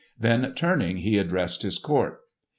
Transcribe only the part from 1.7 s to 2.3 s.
court.